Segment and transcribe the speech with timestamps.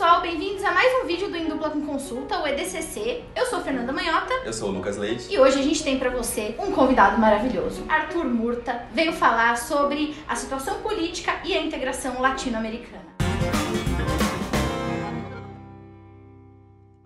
[0.00, 3.22] pessoal, bem-vindos a mais um vídeo do Em Dupla com Consulta, o EDCC.
[3.36, 4.32] Eu sou Fernanda Manhota.
[4.46, 5.30] Eu sou o Lucas Leite.
[5.30, 7.84] E hoje a gente tem para você um convidado maravilhoso.
[7.86, 13.09] Arthur Murta veio falar sobre a situação política e a integração latino-americana.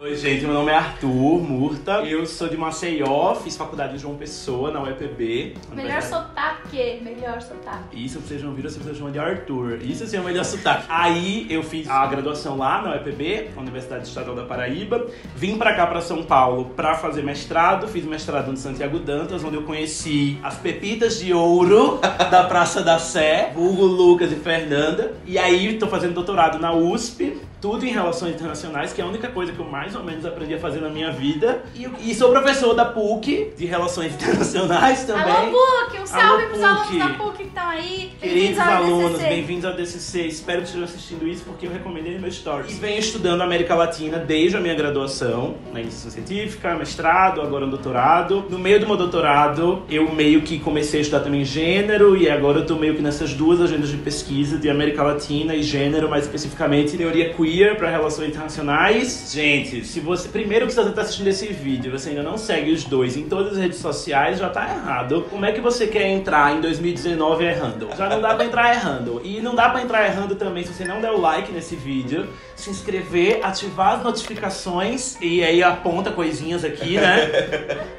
[0.05, 2.02] Oi, gente, meu nome é Arthur Murta.
[2.02, 5.54] Eu sou de Maceió, fiz faculdade em João Pessoa, na UEPB.
[5.73, 8.04] Melhor sotaque, melhor sotaque.
[8.04, 9.79] Isso vocês não viram, vocês chamam de Arthur.
[9.80, 10.85] Isso sim é o melhor sotaque.
[10.90, 15.07] Aí eu fiz a graduação lá na UEPB, Universidade Estadual da Paraíba.
[15.35, 17.89] Vim pra cá, pra São Paulo, pra fazer mestrado.
[17.89, 21.98] Fiz mestrado no Santiago Dantas, onde eu conheci as pepitas de ouro
[22.31, 25.14] da Praça da Sé, Hugo, Lucas e Fernanda.
[25.25, 27.33] E aí tô fazendo doutorado na USP
[27.64, 30.53] tudo em relações internacionais, que é a única coisa que eu mais ou menos aprendi
[30.53, 31.63] a fazer na minha vida.
[31.75, 35.33] E, e sou professor da PUC, de relações internacionais também.
[35.33, 36.03] Alô, PUC!
[36.03, 36.67] Um salve Alô, pros PUC.
[36.67, 38.12] alunos da PUC que estão aí.
[38.20, 40.27] Queridos ao alunos, bem-vindos ao DCC.
[40.27, 42.70] Espero que estejam assistindo isso porque eu recomendei no meu stories.
[42.70, 47.71] E venho estudando América Latina desde a minha graduação, na iniciação científica, mestrado, agora um
[47.71, 48.45] doutorado.
[48.51, 52.59] No meio do meu doutorado, eu meio que comecei a estudar também gênero e agora
[52.59, 56.25] eu tô meio que nessas duas agendas de pesquisa de América Latina e gênero, mais
[56.25, 59.30] especificamente teoria queer para relações internacionais.
[59.33, 62.72] Gente, se você primeiro que você tá assistindo esse vídeo, e você ainda não segue
[62.72, 65.27] os dois em todas as redes sociais, já tá errado.
[65.30, 67.88] Como é que você quer entrar em 2019 errando?
[67.97, 69.20] Já não dá pra entrar errando.
[69.22, 72.28] E não dá pra entrar errando também se você não der o like nesse vídeo,
[72.56, 77.30] se inscrever, ativar as notificações e aí aponta coisinhas aqui, né?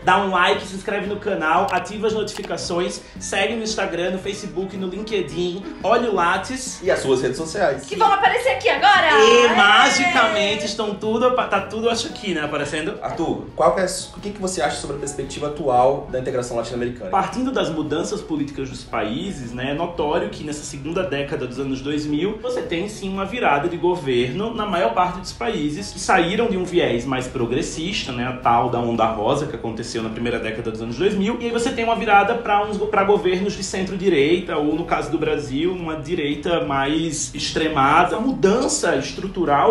[0.03, 4.75] Dá um like, se inscreve no canal, ativa as notificações, segue no Instagram, no Facebook,
[4.75, 6.81] no LinkedIn, olha o Lattes.
[6.83, 7.85] E as suas redes sociais.
[7.85, 9.07] Que vão aparecer aqui agora!
[9.11, 12.95] E Magicamente estão tudo, tá tudo acho aqui, né, aparecendo.
[13.01, 17.09] Arthur, qual é, o que, que você acha sobre a perspectiva atual da integração latino-americana?
[17.09, 21.81] Partindo das mudanças políticas dos países, né, é notório que nessa segunda década dos anos
[21.81, 26.47] 2000 você tem sim uma virada de governo na maior parte dos países que saíram
[26.47, 30.39] de um viés mais progressista, né, a tal da onda rosa que aconteceu na primeira
[30.39, 33.63] década dos anos 2000, e aí você tem uma virada para uns para governos de
[33.63, 38.15] centro-direita ou no caso do Brasil, uma direita mais extremada.
[38.15, 39.24] A mudança estrutural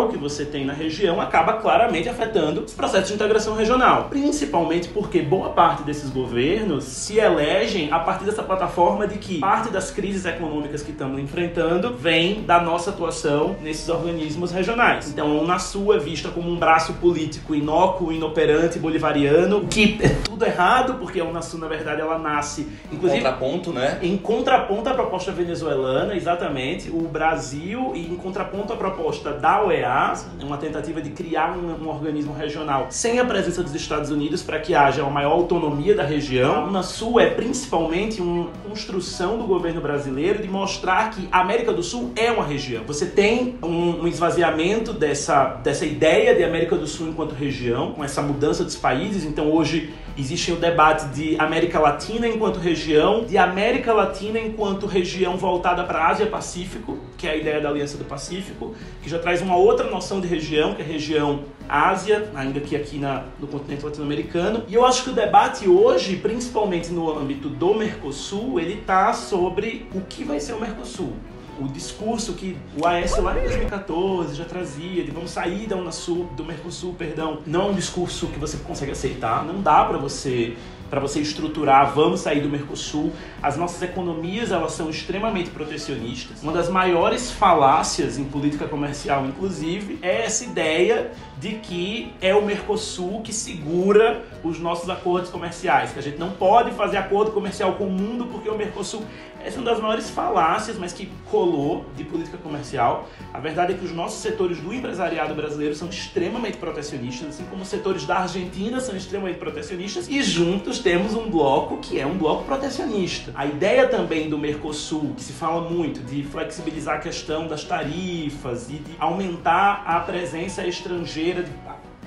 [0.09, 5.21] que você tem na região acaba claramente afetando os processos de integração regional, principalmente porque
[5.21, 10.25] boa parte desses governos se elegem a partir dessa plataforma de que parte das crises
[10.25, 15.09] econômicas que estamos enfrentando vem da nossa atuação nesses organismos regionais.
[15.09, 20.45] Então, a Unasul é vista como um braço político inócuo, inoperante, bolivariano, que é tudo
[20.45, 23.99] errado, porque a Unasul, na verdade, ela nasce, inclusive, Contraponto, né?
[24.01, 30.13] em contraponto à proposta venezuelana, exatamente, o Brasil, e em contraponto à proposta da OEA,
[30.41, 34.41] é uma tentativa de criar um, um organismo regional sem a presença dos Estados Unidos
[34.41, 36.55] para que haja uma maior autonomia da região.
[36.55, 41.83] A Unasul é principalmente uma construção do governo brasileiro de mostrar que a América do
[41.83, 42.83] Sul é uma região.
[42.87, 48.03] Você tem um, um esvaziamento dessa, dessa ideia de América do Sul enquanto região, com
[48.03, 53.37] essa mudança dos países, então hoje existe o debate de América Latina enquanto região, de
[53.37, 58.05] América Latina enquanto região voltada para a Ásia-Pacífico, que é a ideia da Aliança do
[58.05, 62.75] Pacífico, que já traz uma outra noção de região, que é região Ásia, ainda que
[62.75, 64.63] aqui na, no continente latino-americano.
[64.67, 69.87] E eu acho que o debate hoje, principalmente no âmbito do Mercosul, ele tá sobre
[69.93, 71.13] o que vai ser o Mercosul
[71.59, 76.25] o discurso que o Aécio lá em 2014 já trazia de vamos sair da Unasul,
[76.35, 80.55] do Mercosul, perdão, não é um discurso que você consegue aceitar, não dá para você
[80.89, 83.11] para você estruturar, vamos sair do Mercosul.
[83.41, 86.41] As nossas economias, elas são extremamente protecionistas.
[86.43, 92.45] Uma das maiores falácias em política comercial, inclusive, é essa ideia de que é o
[92.45, 97.73] Mercosul que segura os nossos acordos comerciais, que a gente não pode fazer acordo comercial
[97.73, 99.03] com o mundo porque o Mercosul
[99.43, 103.07] é uma das maiores falácias, mas que colou de política comercial.
[103.31, 107.61] A verdade é que os nossos setores do empresariado brasileiro são extremamente protecionistas, assim como
[107.61, 112.17] os setores da Argentina são extremamente protecionistas, e juntos temos um bloco que é um
[112.17, 113.31] bloco protecionista.
[113.35, 118.69] A ideia também do Mercosul, que se fala muito de flexibilizar a questão das tarifas
[118.69, 121.51] e de aumentar a presença estrangeira, de,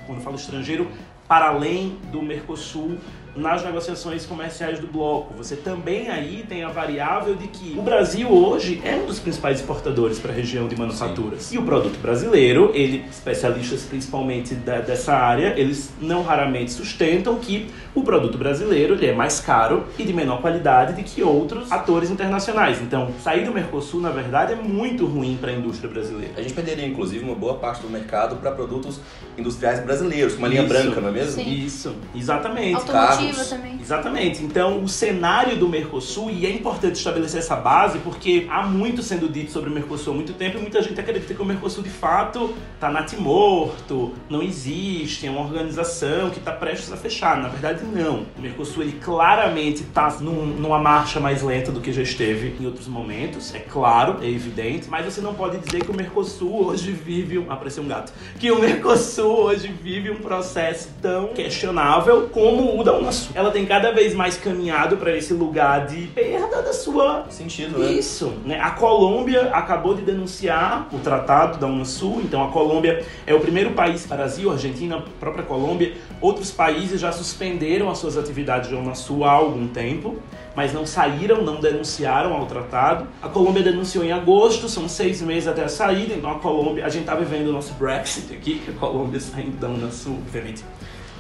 [0.07, 0.89] quando eu falo estrangeiro,
[1.29, 2.99] para além do Mercosul
[3.37, 5.35] nas negociações comerciais do bloco.
[5.35, 9.61] Você também aí tem a variável de que o Brasil hoje é um dos principais
[9.61, 11.43] exportadores para a região de manufaturas.
[11.43, 11.57] Sim.
[11.57, 17.71] E o produto brasileiro, ele, especialistas principalmente da, dessa área, eles não raramente sustentam que
[17.95, 22.11] o produto brasileiro ele é mais caro e de menor qualidade do que outros atores
[22.11, 22.81] internacionais.
[22.81, 26.35] Então, sair do Mercosul, na verdade, é muito ruim para a indústria brasileira.
[26.37, 29.01] A gente perderia, inclusive, uma boa parte do mercado para produtos
[29.37, 30.73] industriais brasileiros, como a linha Isso.
[30.73, 31.33] branca, não é mesmo?
[31.33, 31.51] Sim.
[31.51, 32.75] Isso, exatamente.
[32.75, 33.18] Automotivo,
[33.49, 33.79] também.
[33.81, 34.43] Exatamente.
[34.43, 39.29] Então, o cenário do Mercosul, e é importante estabelecer essa base, porque há muito sendo
[39.29, 41.91] dito sobre o Mercosul há muito tempo e muita gente acredita que o Mercosul de
[41.91, 47.41] fato está natimorto, não existe, é uma organização que está prestes a fechar.
[47.41, 48.27] Na verdade, não.
[48.37, 52.67] O Mercosul ele claramente está num, numa marcha mais lenta do que já esteve em
[52.67, 56.93] outros momentos, é claro, é evidente, mas você não pode dizer que o Mercosul hoje
[56.93, 57.39] vive.
[57.39, 57.51] Um...
[57.51, 58.13] Apareceu um gato.
[58.39, 62.93] Que o Mercosul hoje vive um processo tão questionável como o da
[63.35, 67.27] Ela tem cada vez mais caminhado para esse lugar de perda da sua.
[67.31, 67.93] Sentido, né?
[67.93, 68.33] Isso.
[68.45, 68.59] Né?
[68.61, 73.71] A Colômbia acabou de denunciar o tratado da Unasul, então a Colômbia é o primeiro
[73.73, 79.33] país, Brasil, Argentina, própria Colômbia, outros países já suspenderam as suas atividades da Unasul há
[79.33, 80.17] algum tempo
[80.59, 83.07] mas não saíram, não denunciaram ao tratado.
[83.23, 86.89] A Colômbia denunciou em agosto, são seis meses até a saída, então a Colômbia, a
[86.89, 90.65] gente está vivendo o nosso Brexit aqui, que a Colômbia saindo da Unasul, obviamente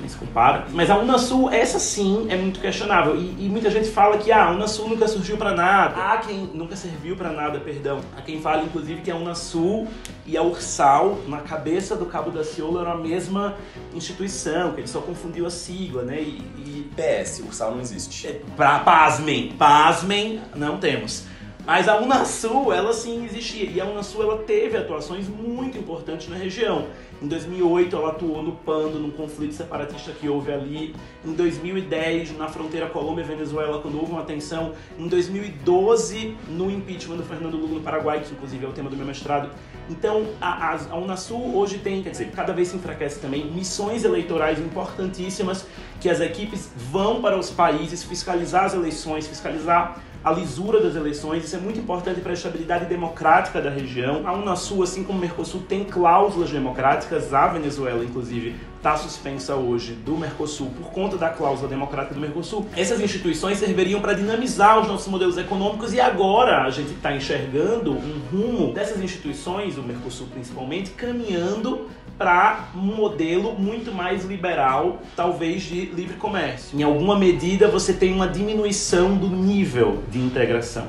[0.00, 0.66] nem se compara.
[0.72, 3.16] Mas a Unasul, essa sim, é muito questionável.
[3.16, 5.96] E, e muita gente fala que ah, a Unasul nunca surgiu para nada.
[5.96, 8.00] Há quem nunca serviu para nada, perdão.
[8.16, 9.88] Há quem fala, inclusive, que a Unasul
[10.26, 13.56] e a Ursal, na cabeça do Cabo da Ciolo, eram a mesma
[13.94, 16.20] instituição, que ele só confundiu a sigla, né?
[16.20, 16.88] E, e...
[16.98, 18.26] PS, Ursal não existe.
[18.26, 21.24] É, pra, pasmem, pasmem, não temos.
[21.68, 23.68] Mas a Unasul, ela sim existia.
[23.68, 26.86] E a Unasul, ela teve atuações muito importantes na região.
[27.20, 30.94] Em 2008, ela atuou no Pando, num conflito separatista que houve ali.
[31.22, 34.72] Em 2010, na fronteira Colômbia-Venezuela, quando houve uma tensão.
[34.98, 38.96] Em 2012, no impeachment do Fernando Lula no Paraguai, que inclusive é o tema do
[38.96, 39.50] meu mestrado.
[39.90, 44.06] Então, a, a, a Unasul hoje tem, quer dizer, cada vez se enfraquece também, missões
[44.06, 45.66] eleitorais importantíssimas
[46.00, 51.44] que as equipes vão para os países fiscalizar as eleições, fiscalizar a lisura das eleições.
[51.44, 54.28] Isso é muito importante para a estabilidade democrática da região.
[54.28, 57.32] A Unasul, assim como o Mercosul, tem cláusulas democráticas.
[57.32, 62.66] A Venezuela, inclusive, está suspensa hoje do Mercosul por conta da cláusula democrática do Mercosul.
[62.76, 67.92] Essas instituições serviriam para dinamizar os nossos modelos econômicos e agora a gente está enxergando
[67.92, 75.62] um rumo dessas instituições, o Mercosul principalmente, caminhando para um modelo muito mais liberal, talvez
[75.62, 76.78] de livre comércio.
[76.78, 80.88] Em alguma medida, você tem uma diminuição do nível de integração.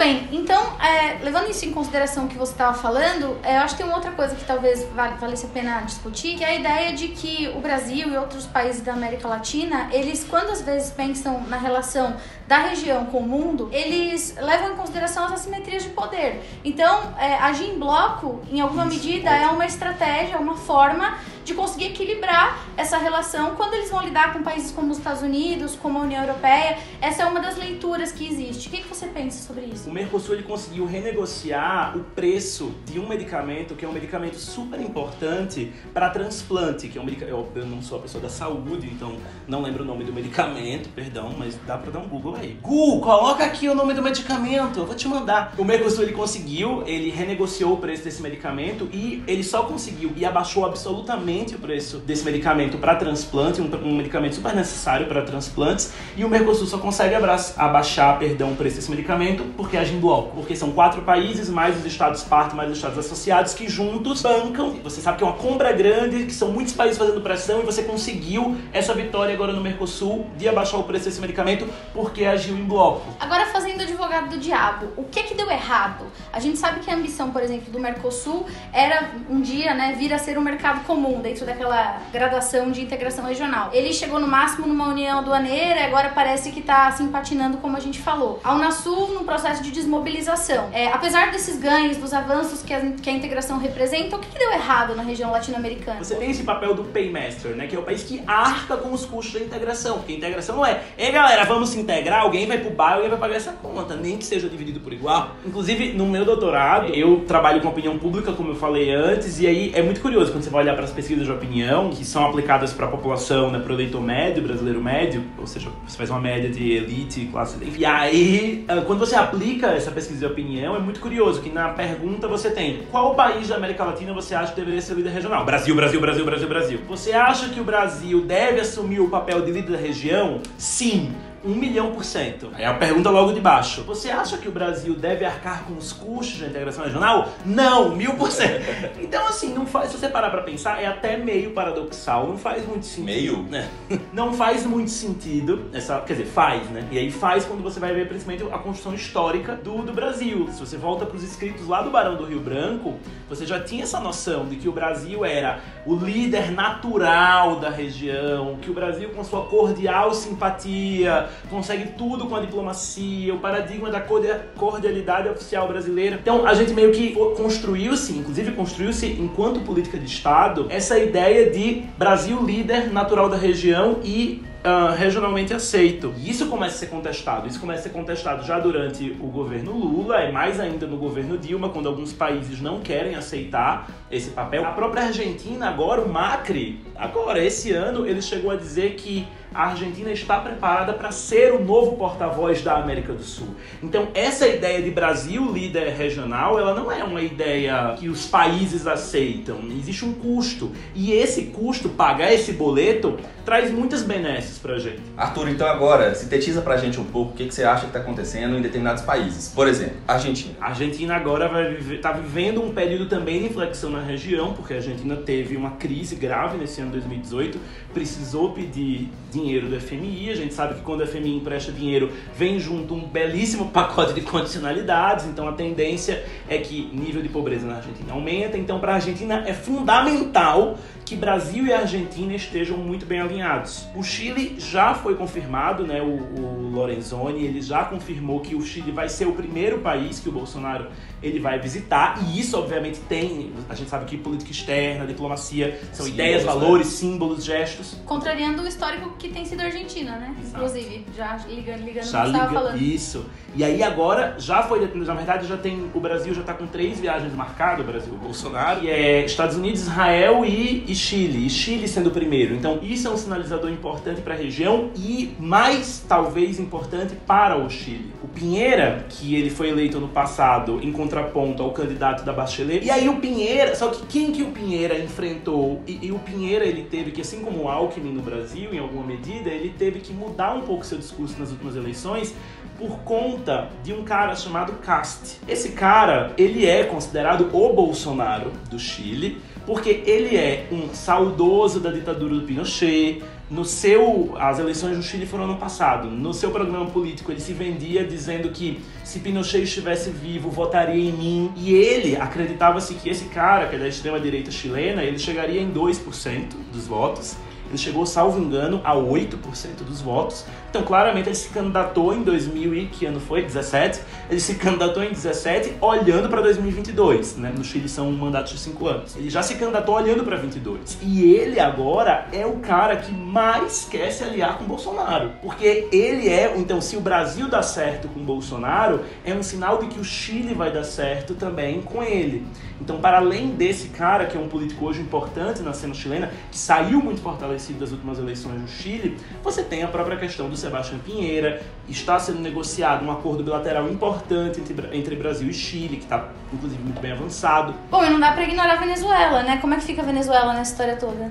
[0.00, 3.82] Bem, então, é, levando isso em consideração que você estava falando, é, eu acho que
[3.82, 4.82] tem uma outra coisa que talvez
[5.20, 8.80] valesse a pena discutir, que é a ideia de que o Brasil e outros países
[8.80, 12.16] da América Latina, eles, quando às vezes pensam na relação
[12.48, 16.40] da região com o mundo, eles levam em consideração as assimetrias de poder.
[16.64, 21.18] Então, é, agir em bloco, em alguma medida, é uma estratégia, uma forma
[21.50, 25.76] de conseguir equilibrar essa relação quando eles vão lidar com países como os Estados Unidos,
[25.76, 26.78] como a União Europeia.
[27.00, 28.68] Essa é uma das leituras que existe.
[28.68, 29.90] O que, que você pensa sobre isso?
[29.90, 34.80] O Mercosul ele conseguiu renegociar o preço de um medicamento que é um medicamento super
[34.80, 37.50] importante para transplante, que é um medicamento.
[37.54, 39.16] Eu não sou a pessoa da saúde, então
[39.48, 42.58] não lembro o nome do medicamento, perdão, mas dá para dar um Google aí.
[42.62, 45.54] Google, coloca aqui o nome do medicamento, eu vou te mandar.
[45.58, 50.24] O Mercosul ele conseguiu, ele renegociou o preço desse medicamento e ele só conseguiu e
[50.24, 55.92] abaixou absolutamente o preço desse medicamento para transplante, um, um, medicamento super necessário para transplantes,
[56.16, 60.54] e o Mercosul só consegue abaixar, perdão, o preço desse medicamento porque em bloco, porque
[60.54, 64.78] são quatro países mais os estados parto mais os estados associados que juntos bancam.
[64.82, 67.82] Você sabe que é uma compra grande, que são muitos países fazendo pressão e você
[67.82, 72.64] conseguiu essa vitória agora no Mercosul de abaixar o preço desse medicamento porque agiu em
[72.64, 73.06] bloco.
[73.18, 76.06] Agora fazendo advogado do diabo, o que que deu errado?
[76.32, 80.12] A gente sabe que a ambição, por exemplo, do Mercosul era um dia, né, vir
[80.12, 83.70] a ser um mercado comum dentro daquela graduação de integração regional.
[83.72, 87.80] Ele chegou no máximo numa união aduaneira agora parece que está assim patinando como a
[87.80, 88.40] gente falou.
[88.42, 90.68] A Unasul num processo de desmobilização.
[90.72, 94.38] É, apesar desses ganhos, dos avanços que a, que a integração representa, o que, que
[94.38, 96.02] deu errado na região latino-americana?
[96.02, 99.04] Você tem esse papel do paymaster, né, que é o país que arca com os
[99.04, 102.58] custos da integração, porque a integração não é, ei galera, vamos se integrar, alguém vai
[102.58, 105.36] pro bar, alguém vai pagar essa conta, nem que seja dividido por igual.
[105.44, 109.72] Inclusive, no meu doutorado, eu trabalho com opinião pública, como eu falei antes, e aí
[109.74, 112.72] é muito curioso quando você vai olhar para as pesquisas de opinião, que são aplicadas
[112.72, 116.20] para a população, né, para o eleitor médio, brasileiro médio, ou seja, você faz uma
[116.20, 117.56] média de elite, classe.
[117.76, 121.70] E aí, ah, quando você aplica essa pesquisa de opinião, é muito curioso que na
[121.70, 125.44] pergunta você tem qual país da América Latina você acha que deveria ser líder regional?
[125.44, 126.80] Brasil, Brasil, Brasil, Brasil, Brasil.
[126.88, 130.40] Você acha que o Brasil deve assumir o papel de líder da região?
[130.56, 131.12] Sim
[131.44, 132.50] Um milhão por cento.
[132.54, 133.82] Aí a pergunta logo de baixo.
[133.84, 137.28] Você acha que o Brasil deve arcar com os custos da integração regional?
[137.44, 138.60] Não, mil por cento.
[139.00, 142.28] Então, assim, não faz, se você parar pra pensar, é até meio paradoxal.
[142.28, 143.04] Não faz muito sentido.
[143.04, 143.42] Meio?
[143.50, 143.68] né?
[144.12, 145.66] Não faz muito sentido.
[145.72, 146.86] Essa, quer dizer, faz, né?
[146.90, 150.48] E aí faz quando você vai ver principalmente a construção histórica do, do Brasil.
[150.52, 153.98] Se você volta pros escritos lá do Barão do Rio Branco, você já tinha essa
[154.00, 159.24] noção de que o Brasil era o líder natural da região, que o Brasil, com
[159.24, 166.18] sua cordial simpatia, consegue tudo com a diplomacia, o paradigma da cordia- cordialidade oficial brasileira.
[166.20, 171.84] Então, a gente meio que construiu-se, inclusive construiu-se enquanto política de Estado, essa ideia de
[171.98, 176.12] Brasil líder natural da região e ah, regionalmente aceito.
[176.18, 177.48] E isso começa a ser contestado.
[177.48, 181.38] Isso começa a ser contestado já durante o governo Lula, e mais ainda no governo
[181.38, 184.66] Dilma, quando alguns países não querem aceitar esse papel.
[184.66, 189.68] A própria Argentina, agora, o Macri, agora, esse ano, ele chegou a dizer que a
[189.68, 193.48] Argentina está preparada para ser o novo porta-voz da América do Sul.
[193.82, 198.86] Então, essa ideia de Brasil líder regional, ela não é uma ideia que os países
[198.86, 199.60] aceitam.
[199.78, 200.70] Existe um custo.
[200.94, 205.00] E esse custo, pagar esse boleto, traz muitas benesses pra gente.
[205.16, 207.98] Arthur, então agora, sintetiza pra gente um pouco o que, que você acha que tá
[207.98, 209.52] acontecendo em determinados países.
[209.54, 210.54] Por exemplo, Argentina.
[210.60, 214.74] A Argentina agora vai viver, tá vivendo um período também de inflexão na região, porque
[214.74, 217.58] a Argentina teve uma crise grave nesse ano 2018,
[217.92, 219.08] precisou pedir
[219.40, 220.30] dinheiro do FMI.
[220.30, 224.20] A gente sabe que quando o FMI empresta dinheiro, vem junto um belíssimo pacote de
[224.20, 228.56] condicionalidades, então a tendência é que nível de pobreza na Argentina aumenta.
[228.56, 230.78] Então, para a Argentina é fundamental
[231.10, 233.84] que Brasil e Argentina estejam muito bem alinhados.
[233.96, 236.00] O Chile já foi confirmado, né?
[236.00, 240.28] O, o Lorenzoni ele já confirmou que o Chile vai ser o primeiro país que
[240.28, 240.86] o Bolsonaro
[241.20, 246.06] ele vai visitar e isso obviamente tem, a gente sabe que política externa, diplomacia são
[246.06, 246.52] Símbolos, ideias, né?
[246.52, 247.96] valores, símbolos, gestos.
[248.06, 250.32] Contrariando o histórico que tem sido a Argentina, né?
[250.46, 252.80] Inclusive, já ligando, ligando Já o que você estava liga falando.
[252.80, 253.26] isso.
[253.56, 257.00] E aí agora já foi na verdade já tem o Brasil já tá com três
[257.00, 261.46] viagens marcadas, o Brasil, o Bolsonaro, e é Estados Unidos, Israel e, e Chile.
[261.46, 262.54] E Chile sendo o primeiro.
[262.54, 267.70] Então isso é um sinalizador importante para a região e mais talvez importante para o
[267.70, 268.12] Chile.
[268.22, 272.84] O Pinheira, que ele foi eleito ano passado em contraponto ao candidato da Bachelet.
[272.84, 275.82] E aí o Pinheira, só que quem que o Pinheira enfrentou?
[275.86, 279.06] E, e o Pinheira ele teve que, assim como o Alckmin no Brasil, em alguma
[279.06, 282.34] medida, ele teve que mudar um pouco seu discurso nas últimas eleições
[282.80, 285.38] por conta de um cara chamado Cast.
[285.46, 291.92] Esse cara, ele é considerado o Bolsonaro do Chile, porque ele é um saudoso da
[291.92, 293.22] ditadura do Pinochet.
[293.50, 296.08] No seu, as eleições no Chile foram ano passado.
[296.08, 301.12] No seu programa político ele se vendia dizendo que se Pinochet estivesse vivo, votaria em
[301.12, 301.52] mim.
[301.56, 305.70] E ele acreditava-se que esse cara, que é da extrema direita chilena, ele chegaria em
[305.70, 307.36] 2% dos votos.
[307.68, 310.44] Ele chegou, salvo engano, a 8% dos votos.
[310.70, 313.42] Então, claramente, ele se candidatou em 2000 e que ano foi?
[313.42, 314.00] 17.
[314.30, 317.52] Ele se candidatou em 17 olhando para 2022, né?
[317.52, 319.16] No Chile são mandatos de 5 anos.
[319.16, 320.98] Ele já se candidatou olhando para 22.
[321.02, 325.32] E ele agora é o cara que mais quer se aliar com Bolsonaro.
[325.42, 329.88] Porque ele é, então, se o Brasil dá certo com Bolsonaro, é um sinal de
[329.88, 332.46] que o Chile vai dar certo também com ele.
[332.80, 336.56] Então, para além desse cara, que é um político hoje importante na cena chilena, que
[336.56, 340.98] saiu muito fortalecido das últimas eleições no Chile, você tem a própria questão do Sebastião
[341.00, 346.28] Pinheira, está sendo negociado um acordo bilateral importante entre, entre Brasil e Chile, que está,
[346.52, 347.74] inclusive, muito bem avançado.
[347.90, 349.58] Bom, e não dá pra ignorar a Venezuela, né?
[349.60, 351.30] Como é que fica a Venezuela nessa história toda?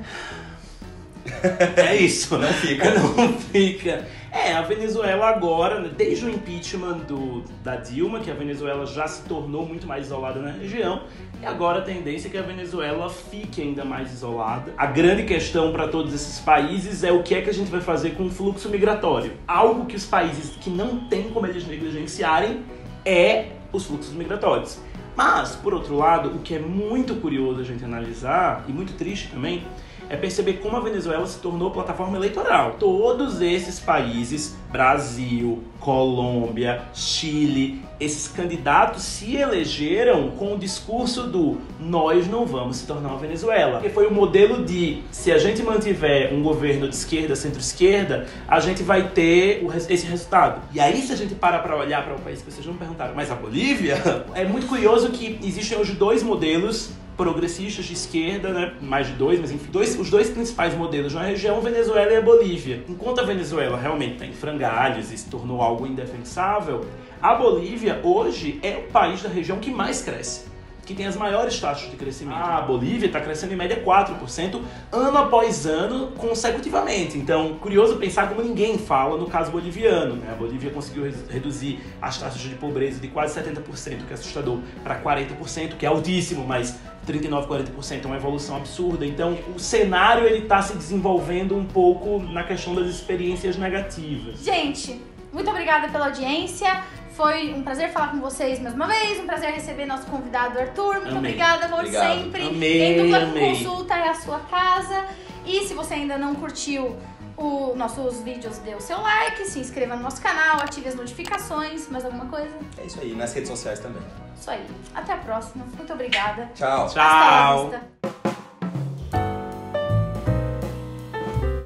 [1.77, 2.89] É isso, Não fica.
[2.91, 4.07] Não fica.
[4.31, 9.07] É, a Venezuela agora, né, desde o impeachment do, da Dilma, que a Venezuela já
[9.07, 11.01] se tornou muito mais isolada na região,
[11.41, 14.71] e agora a tendência é que a Venezuela fique ainda mais isolada.
[14.77, 17.81] A grande questão para todos esses países é o que é que a gente vai
[17.81, 19.33] fazer com o fluxo migratório.
[19.47, 22.63] Algo que os países que não têm como eles negligenciarem
[23.03, 24.79] é os fluxos migratórios.
[25.15, 29.29] Mas, por outro lado, o que é muito curioso a gente analisar, e muito triste
[29.29, 29.63] também,
[30.09, 32.75] é perceber como a Venezuela se tornou plataforma eleitoral.
[32.79, 42.27] Todos esses países, Brasil, Colômbia, Chile, esses candidatos se elegeram com o discurso do nós
[42.27, 43.81] não vamos se tornar uma Venezuela.
[43.81, 48.59] Que foi o modelo de se a gente mantiver um governo de esquerda, centro-esquerda, a
[48.59, 50.61] gente vai ter esse resultado.
[50.73, 53.13] E aí, se a gente para para olhar para o país que vocês não perguntaram,
[53.13, 54.01] mas a Bolívia,
[54.33, 58.73] é muito curioso que existem hoje dois modelos progressistas de esquerda, né?
[58.79, 62.21] mais de dois, mas enfim, dois, os dois principais modelos na região, Venezuela e a
[62.21, 62.81] Bolívia.
[62.87, 66.85] Enquanto a Venezuela realmente está em frangalhos e se tornou algo indefensável,
[67.21, 70.48] a Bolívia hoje é o país da região que mais cresce.
[70.89, 72.37] Que tem as maiores taxas de crescimento.
[72.37, 74.59] A Bolívia está crescendo em média 4%
[74.91, 77.15] ano após ano consecutivamente.
[77.15, 80.15] Então, curioso pensar como ninguém fala no caso boliviano.
[80.15, 80.29] Né?
[80.31, 84.99] A Bolívia conseguiu reduzir as taxas de pobreza de quase 70%, que é assustador, para
[84.99, 89.05] 40%, que é altíssimo, mas 39, 40% é uma evolução absurda.
[89.05, 94.43] Então, o cenário ele está se desenvolvendo um pouco na questão das experiências negativas.
[94.43, 94.99] Gente,
[95.31, 96.83] muito obrigada pela audiência.
[97.19, 100.93] Foi um prazer falar com vocês mais uma vez, um prazer receber nosso convidado Arthur.
[101.01, 101.17] Muito Amei.
[101.33, 102.13] obrigada, amor, Obrigado.
[102.13, 102.47] sempre.
[102.47, 103.49] Amei, em dupla amei.
[103.49, 105.03] consulta é a sua casa.
[105.45, 106.95] E se você ainda não curtiu
[107.35, 111.89] os nossos vídeos, dê o seu like, se inscreva no nosso canal, ative as notificações.
[111.89, 112.55] Mais alguma coisa?
[112.77, 114.01] É isso aí, nas redes sociais também.
[114.39, 114.65] Isso aí.
[114.95, 115.65] Até a próxima.
[115.75, 116.49] Muito obrigada.
[116.55, 116.87] Tchau.
[116.87, 117.73] Tchau.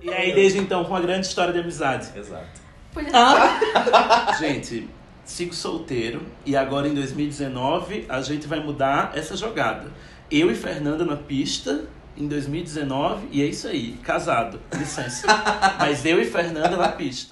[0.02, 2.10] E aí, desde então, com uma grande história de amizade.
[2.18, 2.48] Exato.
[2.92, 3.12] Podia-
[4.40, 4.90] Gente,
[5.26, 9.92] sigo solteiro e agora em 2019 a gente vai mudar essa jogada.
[10.30, 14.60] Eu e Fernanda na pista em 2019 e é isso aí, casado.
[14.78, 15.28] Licença.
[15.80, 17.32] Mas eu e Fernanda na pista.